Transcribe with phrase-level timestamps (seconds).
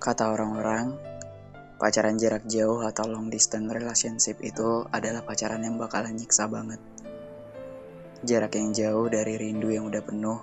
[0.00, 0.96] Kata orang-orang,
[1.76, 6.80] pacaran jarak jauh atau long distance relationship itu adalah pacaran yang bakalan nyiksa banget.
[8.24, 10.40] Jarak yang jauh dari rindu yang udah penuh,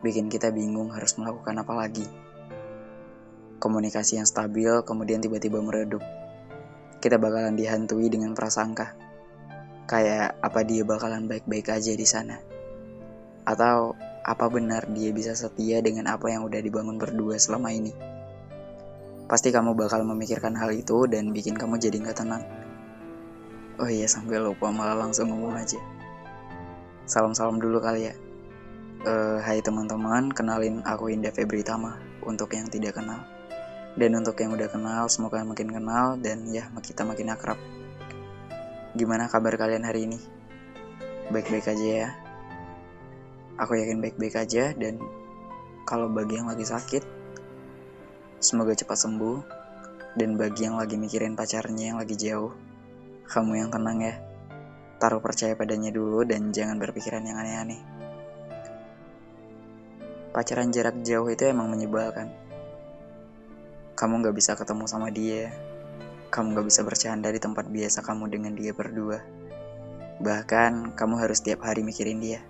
[0.00, 2.08] bikin kita bingung harus melakukan apa lagi.
[3.60, 6.00] Komunikasi yang stabil kemudian tiba-tiba meredup.
[6.96, 8.96] Kita bakalan dihantui dengan prasangka.
[9.84, 12.40] Kayak apa dia bakalan baik-baik aja di sana.
[13.44, 13.92] Atau
[14.24, 18.15] apa benar dia bisa setia dengan apa yang udah dibangun berdua selama ini.
[19.26, 22.46] Pasti kamu bakal memikirkan hal itu dan bikin kamu jadi nggak tenang.
[23.82, 25.82] Oh iya sampai lupa malah langsung ngomong aja.
[27.10, 28.14] Salam-salam dulu kali ya.
[29.06, 33.22] Uh, hai teman-teman, kenalin aku Indah Febri Tama untuk yang tidak kenal.
[33.98, 37.58] Dan untuk yang udah kenal, semoga makin kenal dan ya kita makin akrab.
[38.94, 40.18] Gimana kabar kalian hari ini?
[41.34, 42.10] Baik-baik aja ya.
[43.58, 45.02] Aku yakin baik-baik aja dan
[45.88, 47.15] kalau bagi yang lagi sakit,
[48.46, 49.38] Semoga cepat sembuh.
[50.14, 52.54] Dan bagi yang lagi mikirin pacarnya yang lagi jauh,
[53.26, 54.14] kamu yang tenang ya.
[55.02, 57.82] Taruh percaya padanya dulu dan jangan berpikiran yang aneh-aneh.
[60.30, 62.30] Pacaran jarak jauh itu emang menyebalkan.
[63.98, 65.50] Kamu gak bisa ketemu sama dia.
[66.30, 69.26] Kamu gak bisa bercanda di tempat biasa kamu dengan dia berdua.
[70.22, 72.46] Bahkan kamu harus tiap hari mikirin dia.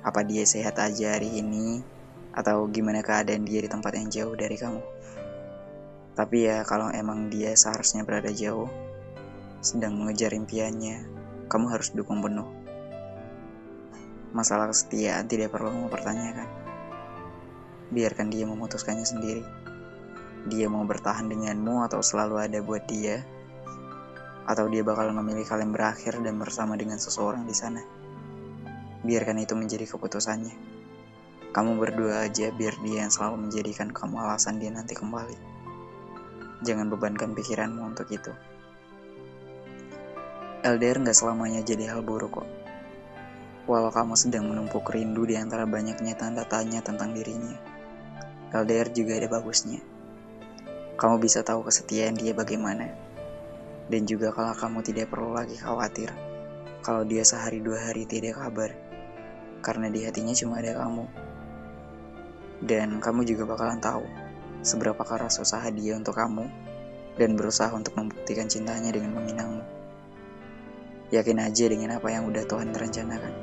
[0.00, 2.00] Apa dia sehat aja hari ini?
[2.32, 4.80] Atau gimana keadaan dia di tempat yang jauh dari kamu?
[6.12, 8.68] Tapi ya kalau emang dia seharusnya berada jauh,
[9.64, 11.08] sedang mengejar impiannya,
[11.48, 12.48] kamu harus dukung penuh.
[14.32, 16.48] Masalah kesetiaan tidak perlu mempertanyakan.
[17.92, 19.44] Biarkan dia memutuskannya sendiri.
[20.48, 23.22] Dia mau bertahan denganmu atau selalu ada buat dia,
[24.42, 27.84] atau dia bakal memilih kalian berakhir dan bersama dengan seseorang di sana.
[29.06, 30.81] Biarkan itu menjadi keputusannya.
[31.52, 35.36] Kamu berdua aja biar dia yang selalu menjadikan kamu alasan dia nanti kembali.
[36.64, 38.32] Jangan bebankan pikiranmu untuk itu.
[40.64, 42.48] LDR nggak selamanya jadi hal buruk kok.
[43.68, 47.54] Walau kamu sedang menumpuk rindu di antara banyaknya tanda tanya tentang dirinya,
[48.52, 49.80] LDR juga ada bagusnya.
[51.00, 52.84] Kamu bisa tahu kesetiaan dia bagaimana.
[53.88, 56.12] Dan juga kalau kamu tidak perlu lagi khawatir
[56.82, 58.74] kalau dia sehari dua hari tidak kabar.
[59.62, 61.06] Karena di hatinya cuma ada kamu.
[62.62, 64.06] Dan kamu juga bakalan tahu
[64.62, 66.46] seberapa keras usaha dia untuk kamu
[67.18, 69.62] dan berusaha untuk membuktikan cintanya dengan meminangmu.
[71.12, 73.34] Yakin aja dengan apa yang udah Tuhan rencanakan.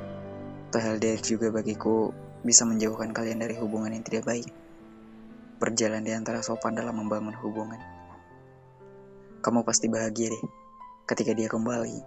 [0.74, 2.10] Toh LDR juga bagiku
[2.42, 4.50] bisa menjauhkan kalian dari hubungan yang tidak baik.
[5.62, 7.78] Berjalan di antara sopan dalam membangun hubungan.
[9.44, 10.44] Kamu pasti bahagia deh
[11.06, 11.98] ketika dia kembali.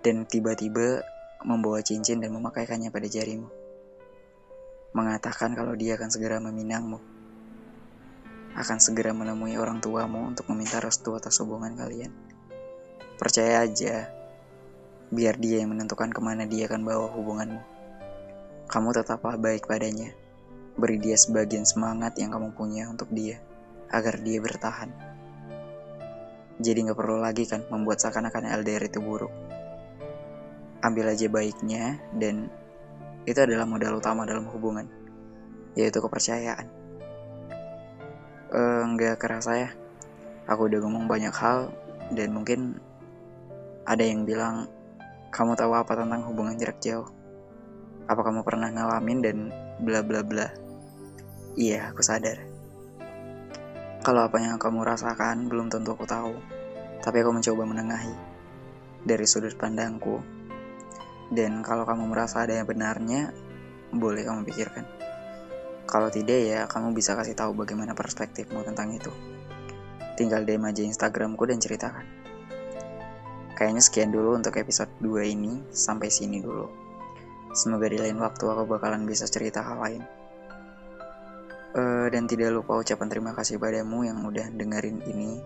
[0.00, 1.02] Dan tiba-tiba
[1.42, 3.59] membawa cincin dan memakaikannya pada jarimu.
[4.92, 7.20] Mengatakan kalau dia akan segera meminangmu
[8.50, 12.10] akan segera menemui orang tuamu untuk meminta restu atas hubungan kalian.
[13.14, 14.10] Percaya aja,
[15.12, 17.62] biar dia yang menentukan ke mana dia akan bawa hubunganmu.
[18.66, 20.10] Kamu tetaplah baik padanya.
[20.74, 23.38] Beri dia sebagian semangat yang kamu punya untuk dia,
[23.90, 24.90] agar dia bertahan.
[26.60, 29.32] Jadi gak perlu lagi kan membuat seakan-akan LDR itu buruk.
[30.80, 32.48] Ambil aja baiknya, dan
[33.28, 34.88] itu adalah modal utama dalam hubungan,
[35.76, 36.68] yaitu kepercayaan.
[38.50, 39.70] Uh, nggak kerasa ya
[40.50, 41.70] aku udah ngomong banyak hal
[42.10, 42.74] dan mungkin
[43.86, 44.66] ada yang bilang
[45.30, 47.06] kamu tahu apa tentang hubungan jarak jauh?
[48.10, 49.36] Apa kamu pernah ngalamin dan
[49.78, 50.50] bla bla bla?
[51.54, 52.42] Iya aku sadar.
[54.02, 56.34] Kalau apa yang kamu rasakan belum tentu aku tahu
[56.98, 58.14] tapi aku mencoba menengahi.
[59.00, 60.39] Dari sudut pandangku
[61.30, 63.30] dan kalau kamu merasa ada yang benarnya
[63.90, 65.00] boleh kamu pikirkan
[65.90, 69.10] kalau tidak ya kamu bisa kasih tahu bagaimana perspektifmu tentang itu.
[70.14, 72.06] Tinggal DM aja Instagramku dan ceritakan.
[73.58, 76.70] Kayaknya sekian dulu untuk episode 2 ini, sampai sini dulu.
[77.50, 80.02] Semoga di lain waktu aku bakalan bisa cerita hal lain.
[81.74, 85.38] Uh, dan tidak lupa ucapan terima kasih padamu yang udah dengerin ini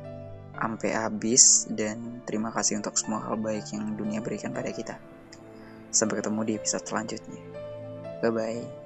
[0.56, 5.13] sampai habis dan terima kasih untuk semua hal baik yang dunia berikan pada kita.
[5.94, 7.41] Sampai ketemu di episode selanjutnya.
[8.19, 8.83] Bye bye.